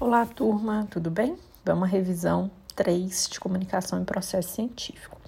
Olá, 0.00 0.24
turma, 0.24 0.86
tudo 0.88 1.10
bem? 1.10 1.36
Vamos 1.64 1.82
à 1.82 1.86
revisão 1.90 2.48
3 2.76 3.30
de 3.32 3.40
comunicação 3.40 4.00
em 4.00 4.04
processo 4.04 4.54
científico. 4.54 5.20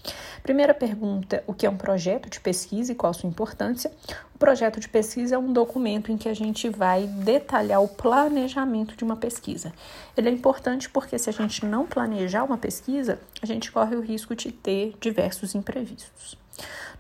Primeira 0.45 0.73
pergunta: 0.73 1.43
o 1.45 1.53
que 1.53 1.67
é 1.67 1.71
um 1.71 1.77
projeto 1.77 2.31
de 2.31 2.39
pesquisa 2.39 2.93
e 2.93 2.95
qual 2.95 3.11
a 3.11 3.13
sua 3.13 3.29
importância? 3.29 3.91
O 4.33 4.39
projeto 4.39 4.79
de 4.79 4.89
pesquisa 4.89 5.35
é 5.35 5.39
um 5.39 5.53
documento 5.53 6.13
em 6.13 6.17
que 6.17 6.29
a 6.29 6.35
gente 6.35 6.69
vai 6.69 7.09
detalhar 7.09 7.83
o 7.83 7.89
planejamento 7.89 8.95
de 8.95 9.03
uma 9.03 9.17
pesquisa. 9.17 9.73
Ele 10.17 10.29
é 10.29 10.33
importante 10.33 10.89
porque 10.89 11.19
se 11.19 11.29
a 11.29 11.33
gente 11.33 11.67
não 11.67 11.85
planejar 11.85 12.45
uma 12.45 12.57
pesquisa, 12.57 13.19
a 13.43 13.47
gente 13.47 13.73
corre 13.73 13.97
o 13.97 14.01
risco 14.01 14.37
de 14.37 14.53
ter 14.53 14.95
diversos 15.01 15.57
imprevistos. 15.57 16.39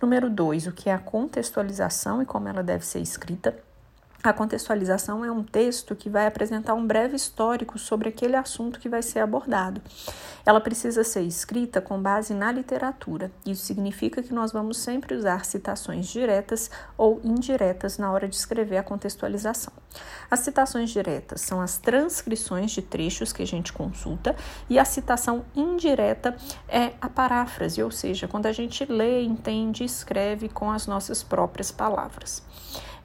Número 0.02 0.28
2, 0.28 0.66
o 0.66 0.72
que 0.72 0.90
é 0.90 0.92
a 0.92 0.98
contextualização 0.98 2.20
e 2.20 2.26
como 2.26 2.48
ela 2.48 2.64
deve 2.64 2.84
ser 2.84 2.98
escrita. 2.98 3.69
A 4.22 4.34
contextualização 4.34 5.24
é 5.24 5.32
um 5.32 5.42
texto 5.42 5.96
que 5.96 6.10
vai 6.10 6.26
apresentar 6.26 6.74
um 6.74 6.86
breve 6.86 7.16
histórico 7.16 7.78
sobre 7.78 8.10
aquele 8.10 8.36
assunto 8.36 8.78
que 8.78 8.86
vai 8.86 9.00
ser 9.00 9.20
abordado. 9.20 9.80
Ela 10.44 10.60
precisa 10.60 11.02
ser 11.02 11.22
escrita 11.22 11.80
com 11.80 12.00
base 12.00 12.34
na 12.34 12.52
literatura. 12.52 13.32
Isso 13.46 13.64
significa 13.64 14.22
que 14.22 14.34
nós 14.34 14.52
vamos 14.52 14.76
sempre 14.76 15.14
usar 15.14 15.46
citações 15.46 16.06
diretas 16.06 16.70
ou 16.98 17.18
indiretas 17.24 17.96
na 17.96 18.12
hora 18.12 18.28
de 18.28 18.36
escrever 18.36 18.76
a 18.76 18.82
contextualização. 18.82 19.72
As 20.30 20.40
citações 20.40 20.90
diretas 20.90 21.40
são 21.40 21.58
as 21.62 21.78
transcrições 21.78 22.72
de 22.72 22.82
trechos 22.82 23.32
que 23.32 23.42
a 23.42 23.46
gente 23.46 23.72
consulta 23.72 24.36
e 24.68 24.78
a 24.78 24.84
citação 24.84 25.46
indireta 25.56 26.36
é 26.68 26.92
a 27.00 27.08
paráfrase, 27.08 27.82
ou 27.82 27.90
seja, 27.90 28.28
quando 28.28 28.44
a 28.44 28.52
gente 28.52 28.84
lê, 28.84 29.22
entende 29.22 29.82
e 29.82 29.86
escreve 29.86 30.50
com 30.50 30.70
as 30.70 30.86
nossas 30.86 31.22
próprias 31.22 31.72
palavras. 31.72 32.42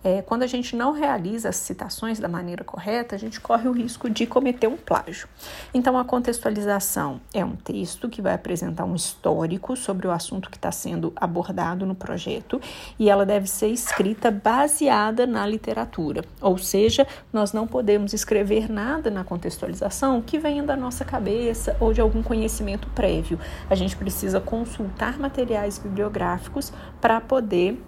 É, 0.05 0.21
quando 0.21 0.43
a 0.43 0.47
gente 0.47 0.75
não 0.75 0.91
realiza 0.91 1.49
as 1.49 1.55
citações 1.55 2.19
da 2.19 2.27
maneira 2.27 2.63
correta, 2.63 3.15
a 3.15 3.17
gente 3.17 3.41
corre 3.41 3.67
o 3.67 3.71
risco 3.71 4.07
de 4.07 4.27
cometer 4.27 4.67
um 4.67 4.77
plágio. 4.77 5.27
Então, 5.73 5.97
a 5.97 6.05
contextualização 6.05 7.19
é 7.33 7.43
um 7.43 7.55
texto 7.55 8.07
que 8.07 8.21
vai 8.21 8.35
apresentar 8.35 8.85
um 8.85 8.93
histórico 8.93 9.75
sobre 9.75 10.05
o 10.05 10.11
assunto 10.11 10.51
que 10.51 10.57
está 10.57 10.71
sendo 10.71 11.11
abordado 11.15 11.87
no 11.87 11.95
projeto 11.95 12.61
e 12.99 13.09
ela 13.09 13.25
deve 13.25 13.47
ser 13.47 13.69
escrita 13.69 14.29
baseada 14.29 15.25
na 15.25 15.43
literatura, 15.47 16.23
ou 16.39 16.59
seja, 16.59 17.07
nós 17.33 17.51
não 17.51 17.65
podemos 17.65 18.13
escrever 18.13 18.71
nada 18.71 19.09
na 19.09 19.23
contextualização 19.23 20.21
que 20.21 20.37
venha 20.37 20.61
da 20.61 20.75
nossa 20.75 21.03
cabeça 21.03 21.75
ou 21.79 21.91
de 21.91 21.99
algum 21.99 22.21
conhecimento 22.21 22.87
prévio. 22.89 23.39
A 23.67 23.73
gente 23.73 23.97
precisa 23.97 24.39
consultar 24.39 25.17
materiais 25.17 25.79
bibliográficos 25.79 26.71
para 27.01 27.19
poder 27.19 27.81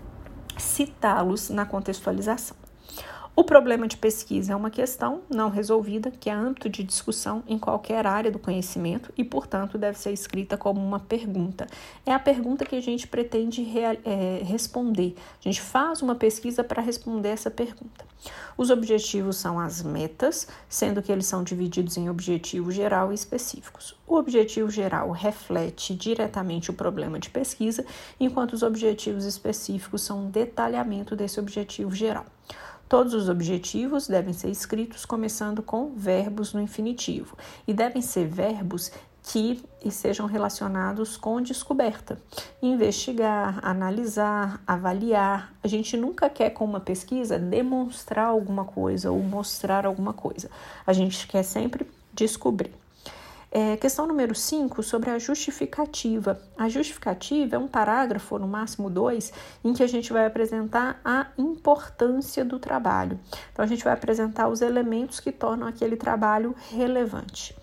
citá-los 0.60 1.50
na 1.50 1.66
contextualização. 1.66 2.67
O 3.40 3.44
problema 3.44 3.88
de 3.88 3.96
pesquisa 3.96 4.54
é 4.54 4.56
uma 4.56 4.72
questão 4.72 5.22
não 5.30 5.52
resolvida 5.52 6.10
que 6.10 6.28
é 6.28 6.34
âmbito 6.34 6.68
de 6.68 6.82
discussão 6.82 7.44
em 7.48 7.60
qualquer 7.60 8.08
área 8.08 8.32
do 8.32 8.40
conhecimento 8.40 9.14
e, 9.16 9.24
portanto, 9.24 9.78
deve 9.78 10.00
ser 10.00 10.12
escrita 10.12 10.58
como 10.58 10.84
uma 10.84 11.00
pergunta. 11.00 11.68
É 12.04 12.12
a 12.12 12.18
pergunta 12.18 12.66
que 12.66 12.76
a 12.76 12.82
gente 12.82 13.08
pretende 13.08 13.64
é, 14.04 14.42
responder. 14.44 15.16
A 15.40 15.44
gente 15.44 15.62
faz 15.62 16.02
uma 16.02 16.16
pesquisa 16.16 16.64
para 16.64 16.82
responder 16.82 17.30
essa 17.30 17.52
pergunta. 17.52 18.04
Os 18.58 18.72
objetivos 18.72 19.38
são 19.38 19.60
as 19.60 19.84
metas, 19.84 20.48
sendo 20.68 21.00
que 21.04 21.12
eles 21.12 21.28
são 21.28 21.44
divididos 21.44 21.96
em 21.96 22.10
objetivo 22.10 22.72
geral 22.72 23.12
e 23.12 23.16
específicos. 23.16 23.96
O 24.08 24.16
objetivo 24.16 24.72
geral 24.72 25.12
reflete 25.12 25.94
diretamente 25.94 26.72
o 26.72 26.74
problema 26.74 27.20
de 27.20 27.30
pesquisa, 27.30 27.86
enquanto 28.20 28.54
os 28.54 28.64
objetivos 28.64 29.26
específicos 29.26 30.02
são 30.02 30.26
um 30.26 30.32
detalhamento 30.32 31.16
desse 31.16 31.40
objetivo 31.40 31.94
geral. 31.94 32.26
Todos 32.90 33.14
os 33.14 33.28
objetivos 33.28 34.08
devem 34.08 34.34
ser 34.34 34.50
escritos 34.50 35.06
começando 35.06 35.62
com 35.62 35.92
verbos 35.96 36.54
no 36.54 36.62
infinitivo 36.62 37.38
e 37.68 37.74
devem 37.74 38.02
ser 38.02 38.28
verbos 38.28 38.92
que 39.24 39.62
sejam 39.92 40.26
relacionados 40.26 41.18
com 41.18 41.42
descoberta. 41.42 42.18
Investigar, 42.62 43.60
analisar, 43.62 44.62
avaliar. 44.66 45.54
A 45.62 45.68
gente 45.68 45.98
nunca 45.98 46.30
quer, 46.30 46.52
com 46.52 46.64
uma 46.64 46.80
pesquisa, 46.80 47.38
demonstrar 47.38 48.28
alguma 48.28 48.64
coisa 48.64 49.12
ou 49.12 49.22
mostrar 49.22 49.86
alguma 49.86 50.14
coisa. 50.14 50.50
A 50.86 50.94
gente 50.94 51.28
quer 51.28 51.44
sempre 51.44 51.86
descobrir. 52.14 52.72
É, 53.50 53.78
questão 53.78 54.06
número 54.06 54.36
5, 54.36 54.84
sobre 54.84 55.10
a 55.10 55.18
justificativa. 55.18 56.40
A 56.58 56.68
justificativa 56.68 57.56
é 57.56 57.60
um 57.60 57.68
parágrafo, 57.68 58.38
no 58.38 58.48
máximo 58.48 58.90
dois, 58.90 59.32
em 59.64 59.74
que 59.74 59.82
a 59.82 59.88
gente 59.88 60.12
vai 60.12 60.26
apresentar 60.26 61.00
a 61.04 61.28
importância 61.38 62.44
do 62.44 62.60
trabalho. 62.60 63.18
Então, 63.54 63.64
a 63.64 63.68
gente 63.68 63.84
vai 63.84 63.94
apresentar 63.94 64.50
os 64.50 64.62
elementos 64.62 65.20
que 65.20 65.32
tornam 65.32 65.66
aquele 65.68 65.96
trabalho 65.96 66.54
relevante. 66.72 67.56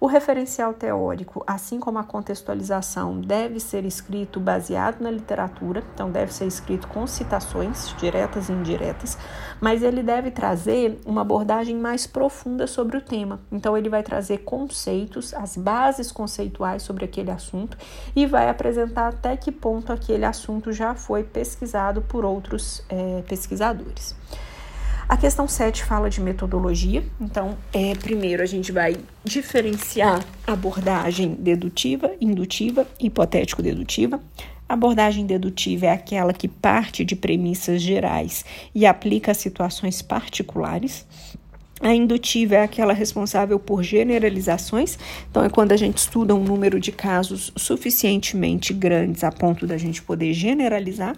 O 0.00 0.06
referencial 0.06 0.74
teórico, 0.74 1.42
assim 1.44 1.80
como 1.80 1.98
a 1.98 2.04
contextualização, 2.04 3.20
deve 3.20 3.58
ser 3.58 3.84
escrito 3.84 4.38
baseado 4.38 5.00
na 5.00 5.10
literatura, 5.10 5.82
então 5.92 6.08
deve 6.08 6.32
ser 6.32 6.46
escrito 6.46 6.86
com 6.86 7.04
citações 7.04 7.92
diretas 7.98 8.48
e 8.48 8.52
indiretas, 8.52 9.18
mas 9.60 9.82
ele 9.82 10.00
deve 10.00 10.30
trazer 10.30 11.00
uma 11.04 11.22
abordagem 11.22 11.76
mais 11.76 12.06
profunda 12.06 12.68
sobre 12.68 12.96
o 12.96 13.00
tema. 13.00 13.40
Então 13.50 13.76
ele 13.76 13.88
vai 13.88 14.04
trazer 14.04 14.38
conceitos, 14.38 15.34
as 15.34 15.56
bases 15.56 16.12
conceituais 16.12 16.84
sobre 16.84 17.04
aquele 17.04 17.32
assunto 17.32 17.76
e 18.14 18.24
vai 18.24 18.48
apresentar 18.48 19.08
até 19.08 19.36
que 19.36 19.50
ponto 19.50 19.92
aquele 19.92 20.24
assunto 20.24 20.72
já 20.72 20.94
foi 20.94 21.24
pesquisado 21.24 22.02
por 22.02 22.24
outros 22.24 22.84
é, 22.88 23.24
pesquisadores. 23.26 24.14
A 25.08 25.16
questão 25.16 25.48
7 25.48 25.84
fala 25.84 26.10
de 26.10 26.20
metodologia. 26.20 27.02
Então, 27.18 27.56
é, 27.72 27.94
primeiro 27.94 28.42
a 28.42 28.46
gente 28.46 28.70
vai 28.70 28.94
diferenciar 29.24 30.22
abordagem 30.46 31.34
dedutiva, 31.34 32.12
indutiva 32.20 32.86
e 33.00 33.06
hipotético-dedutiva. 33.06 34.20
A 34.68 34.74
abordagem 34.74 35.24
dedutiva 35.24 35.86
é 35.86 35.92
aquela 35.92 36.34
que 36.34 36.46
parte 36.46 37.06
de 37.06 37.16
premissas 37.16 37.80
gerais 37.80 38.44
e 38.74 38.84
aplica 38.84 39.32
a 39.32 39.34
situações 39.34 40.02
particulares. 40.02 41.06
A 41.80 41.94
indutiva 41.94 42.56
é 42.56 42.62
aquela 42.62 42.92
responsável 42.92 43.58
por 43.58 43.84
generalizações, 43.84 44.98
então 45.30 45.44
é 45.44 45.48
quando 45.48 45.72
a 45.72 45.76
gente 45.76 45.98
estuda 45.98 46.34
um 46.34 46.42
número 46.42 46.80
de 46.80 46.90
casos 46.90 47.52
suficientemente 47.56 48.72
grandes 48.72 49.22
a 49.22 49.30
ponto 49.30 49.66
da 49.66 49.78
gente 49.78 50.02
poder 50.02 50.32
generalizar. 50.32 51.16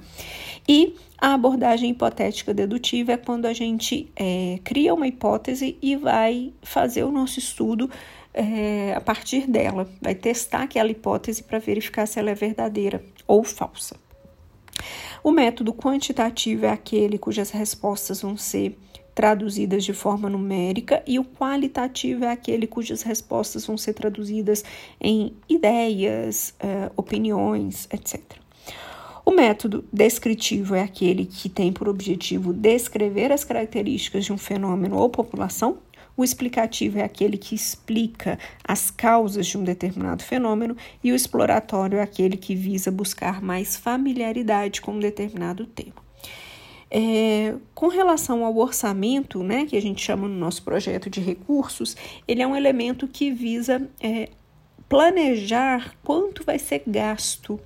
E 0.69 0.95
a 1.19 1.35
abordagem 1.35 1.91
hipotética 1.91 2.53
dedutiva 2.53 3.13
é 3.13 3.17
quando 3.17 3.47
a 3.47 3.53
gente 3.55 4.11
é, 4.15 4.59
cria 4.63 4.95
uma 4.95 5.07
hipótese 5.07 5.79
e 5.81 5.97
vai 5.97 6.53
fazer 6.63 7.05
o 7.05 7.11
nosso 7.11 7.39
estudo 7.39 7.91
é, 8.33 8.95
a 8.95 9.01
partir 9.01 9.47
dela, 9.47 9.89
vai 10.01 10.15
testar 10.15 10.63
aquela 10.63 10.91
hipótese 10.91 11.43
para 11.43 11.59
verificar 11.59 12.07
se 12.07 12.19
ela 12.19 12.31
é 12.31 12.35
verdadeira 12.35 13.03
ou 13.27 13.43
falsa. 13.43 13.97
O 15.23 15.31
método 15.31 15.75
quantitativo 15.75 16.67
é 16.67 16.71
aquele 16.71 17.19
cujas 17.19 17.51
respostas 17.51 18.23
vão 18.23 18.37
ser 18.37 18.79
traduzidas 19.21 19.85
de 19.85 19.93
forma 19.93 20.31
numérica 20.31 21.03
e 21.07 21.19
o 21.19 21.25
qualitativo 21.27 22.25
é 22.25 22.33
aquele 22.33 22.67
cujas 22.67 23.03
respostas 23.03 23.67
vão 23.67 23.77
ser 23.77 23.93
traduzidas 23.93 24.65
em 24.99 25.35
ideias, 25.47 26.55
uh, 26.65 26.91
opiniões, 26.97 27.87
etc. 27.93 28.19
O 29.23 29.31
método 29.31 29.85
descritivo 29.93 30.75
é 30.75 30.81
aquele 30.81 31.27
que 31.27 31.51
tem 31.51 31.71
por 31.71 31.87
objetivo 31.87 32.51
descrever 32.51 33.31
as 33.31 33.45
características 33.45 34.25
de 34.25 34.33
um 34.33 34.39
fenômeno 34.39 34.97
ou 34.97 35.11
população. 35.11 35.77
O 36.17 36.25
explicativo 36.25 36.99
é 36.99 37.05
aquele 37.05 37.37
que 37.37 37.55
explica 37.55 38.39
as 38.65 38.91
causas 38.91 39.47
de 39.47 39.59
um 39.59 39.63
determinado 39.63 40.25
fenômeno, 40.25 40.75
e 41.05 41.13
o 41.13 41.15
exploratório 41.15 41.99
é 41.99 42.03
aquele 42.03 42.39
que 42.39 42.55
visa 42.55 42.91
buscar 42.91 43.43
mais 43.43 43.77
familiaridade 43.77 44.81
com 44.81 44.93
um 44.93 44.99
determinado 44.99 45.67
tema. 45.67 46.10
É, 46.91 47.55
com 47.75 47.87
relação 47.89 48.45
ao 48.45 48.57
orçamento, 48.57 49.43
né, 49.43 49.65
que 49.65 49.77
a 49.77 49.83
gente 49.83 50.03
chama 50.03 50.27
no 50.27 50.35
nosso 50.35 50.63
projeto 50.63 51.09
de 51.09 51.21
recursos, 51.21 51.97
ele 52.27 52.43
é 52.43 52.47
um 52.47 52.57
elemento 52.57 53.07
que 53.07 53.31
visa 53.31 53.89
é, 54.01 54.29
planejar 54.89 55.95
quanto 56.03 56.45
vai 56.45 56.59
ser 56.59 56.83
gasto 56.87 57.61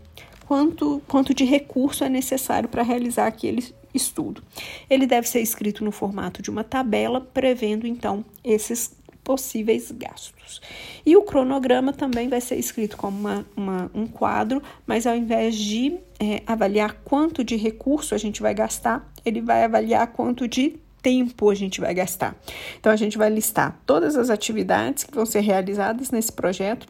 quanto, 0.47 1.03
quanto 1.09 1.35
de 1.35 1.44
recurso 1.44 2.05
é 2.05 2.09
necessário 2.09 2.69
para 2.69 2.82
realizar 2.82 3.26
aquele 3.26 3.65
estudo. 3.93 4.43
Ele 4.88 5.06
deve 5.06 5.29
ser 5.29 5.41
escrito 5.41 5.85
no 5.85 5.93
formato 5.93 6.43
de 6.43 6.50
uma 6.50 6.65
tabela, 6.65 7.21
prevendo 7.21 7.87
então 7.87 8.25
esses 8.43 8.97
possíveis 9.25 9.91
gastos. 9.91 10.61
E 11.05 11.17
o 11.17 11.23
cronograma 11.23 11.93
também 11.93 12.29
vai 12.29 12.41
ser 12.41 12.56
escrito 12.56 12.97
como 12.97 13.19
uma, 13.19 13.47
uma 13.56 13.91
um 13.94 14.06
quadro, 14.06 14.62
mas 14.87 15.06
ao 15.06 15.17
invés 15.17 15.56
de 15.56 15.97
é, 16.21 16.43
avaliar 16.47 16.94
quanto 17.05 17.43
de 17.43 17.56
recurso 17.56 18.15
a 18.15 18.19
gente 18.19 18.43
vai 18.43 18.55
gastar, 18.55 19.11
ele 19.25 19.41
vai 19.41 19.65
avaliar 19.65 20.06
quanto 20.09 20.47
de 20.47 20.79
tempo 21.03 21.50
a 21.50 21.55
gente 21.55 21.81
vai 21.81 21.93
gastar. 21.93 22.35
Então, 22.81 22.91
a 22.91 22.97
gente 22.97 23.19
vai 23.19 23.29
listar 23.29 23.79
todas 23.85 24.17
as 24.17 24.31
atividades 24.31 25.05
que 25.05 25.15
vão 25.15 25.26
ser 25.26 25.41
realizadas 25.41 26.11
nesse 26.11 26.32
projeto 26.32 26.87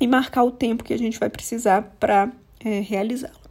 e 0.00 0.06
marcar 0.06 0.42
o 0.42 0.50
tempo 0.50 0.82
que 0.82 0.92
a 0.92 0.98
gente 0.98 1.18
vai 1.18 1.30
precisar 1.30 1.82
para 2.00 2.30
é, 2.64 2.80
realizá-lo. 2.80 3.45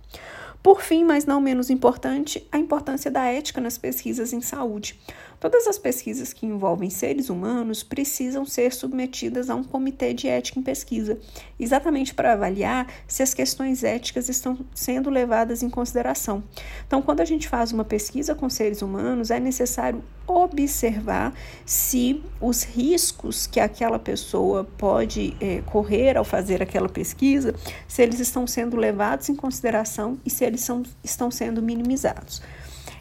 Por 0.66 0.82
fim, 0.82 1.04
mas 1.04 1.28
não 1.28 1.40
menos 1.40 1.70
importante, 1.70 2.44
a 2.52 2.58
importância 2.58 3.12
da 3.12 3.24
ética 3.24 3.62
nas 3.62 3.78
pesquisas 3.78 4.34
em 4.34 4.42
saúde. 4.42 5.00
Todas 5.40 5.68
as 5.68 5.78
pesquisas 5.78 6.34
que 6.34 6.48
envolvem 6.48 6.90
seres 6.90 7.30
humanos 7.30 7.84
precisam 7.84 8.48
ser 8.48 8.74
submetidas 8.74 9.52
a 9.52 9.54
um 9.54 9.64
comitê 9.64 10.12
de 10.12 10.28
ética 10.28 10.60
em 10.60 10.64
pesquisa, 10.64 11.20
exatamente 11.60 12.16
para 12.16 12.34
avaliar 12.34 12.92
se 13.08 13.22
as 13.22 13.32
questões 13.32 13.84
éticas 13.84 14.28
estão 14.28 14.58
sendo 14.74 15.12
levadas 15.12 15.62
em 15.62 15.70
consideração. 15.70 16.44
Então, 16.88 17.00
quando 17.00 17.22
a 17.22 17.26
gente 17.26 17.48
faz 17.48 17.72
uma 17.72 17.86
pesquisa 17.86 18.34
com 18.34 18.50
seres 18.50 18.82
humanos, 18.82 19.30
é 19.30 19.40
necessário 19.40 20.04
observar 20.28 21.34
se 21.66 22.22
os 22.42 22.64
riscos 22.64 23.48
que 23.48 23.60
aquela 23.60 24.00
pessoa 24.00 24.64
pode 24.64 25.36
é, 25.40 25.62
correr 25.62 26.18
ao 26.18 26.24
fazer 26.24 26.62
aquela 26.62 26.90
pesquisa, 26.90 27.54
se 27.88 28.02
eles 28.02 28.20
estão 28.20 28.48
sendo 28.48 28.78
levados 28.78 29.30
em 29.30 29.36
consideração 29.36 30.18
e 30.26 30.30
se 30.30 30.44
eles 30.44 30.62
são, 30.62 30.84
estão 31.04 31.30
sendo 31.30 31.62
minimizados. 31.62 32.42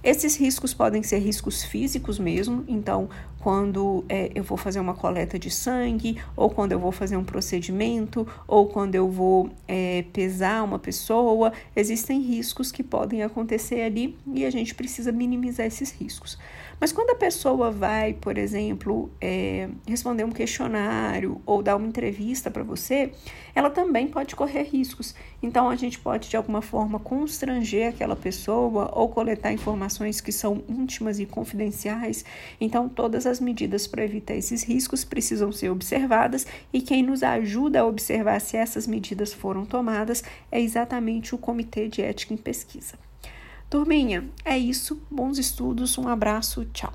Esses 0.04 0.36
riscos 0.36 0.74
podem 0.74 1.02
ser 1.02 1.16
riscos 1.16 1.64
físicos 1.64 2.18
mesmo, 2.18 2.62
então, 2.68 3.08
quando 3.40 4.04
é, 4.06 4.30
eu 4.34 4.44
vou 4.44 4.58
fazer 4.58 4.78
uma 4.78 4.92
coleta 4.92 5.38
de 5.38 5.50
sangue, 5.50 6.20
ou 6.36 6.50
quando 6.50 6.72
eu 6.72 6.78
vou 6.78 6.92
fazer 6.92 7.16
um 7.16 7.24
procedimento, 7.24 8.26
ou 8.46 8.66
quando 8.66 8.94
eu 8.94 9.08
vou 9.08 9.48
é, 9.66 10.04
pesar 10.12 10.62
uma 10.62 10.78
pessoa, 10.78 11.54
existem 11.74 12.20
riscos 12.20 12.70
que 12.70 12.82
podem 12.82 13.22
acontecer 13.22 13.80
ali 13.80 14.14
e 14.34 14.44
a 14.44 14.50
gente 14.50 14.74
precisa 14.74 15.10
minimizar 15.10 15.64
esses 15.64 15.90
riscos. 15.90 16.38
Mas 16.80 16.92
quando 16.92 17.10
a 17.10 17.14
pessoa 17.14 17.70
vai, 17.70 18.14
por 18.14 18.36
exemplo, 18.36 19.10
é, 19.20 19.68
responder 19.86 20.24
um 20.24 20.30
questionário 20.30 21.40
ou 21.46 21.62
dar 21.62 21.76
uma 21.76 21.86
entrevista 21.86 22.50
para 22.50 22.62
você, 22.62 23.12
ela 23.54 23.70
também 23.70 24.08
pode 24.08 24.34
correr 24.34 24.62
riscos. 24.62 25.14
Então, 25.42 25.68
a 25.68 25.76
gente 25.76 25.98
pode, 25.98 26.28
de 26.28 26.36
alguma 26.36 26.60
forma, 26.60 26.98
constranger 26.98 27.88
aquela 27.88 28.16
pessoa 28.16 28.90
ou 28.92 29.08
coletar 29.08 29.52
informações 29.52 30.20
que 30.20 30.32
são 30.32 30.62
íntimas 30.68 31.18
e 31.18 31.26
confidenciais. 31.26 32.24
Então, 32.60 32.88
todas 32.88 33.26
as 33.26 33.40
medidas 33.40 33.86
para 33.86 34.04
evitar 34.04 34.34
esses 34.34 34.62
riscos 34.62 35.04
precisam 35.04 35.52
ser 35.52 35.70
observadas 35.70 36.46
e 36.72 36.80
quem 36.80 37.02
nos 37.02 37.22
ajuda 37.22 37.80
a 37.80 37.86
observar 37.86 38.40
se 38.40 38.56
essas 38.56 38.86
medidas 38.86 39.32
foram 39.32 39.64
tomadas 39.64 40.24
é 40.50 40.60
exatamente 40.60 41.34
o 41.34 41.38
Comitê 41.38 41.88
de 41.88 42.02
Ética 42.02 42.34
em 42.34 42.36
Pesquisa. 42.36 43.03
Turminha, 43.74 44.30
é 44.44 44.56
isso. 44.56 45.02
Bons 45.10 45.36
estudos, 45.36 45.98
um 45.98 46.06
abraço, 46.06 46.64
tchau. 46.66 46.92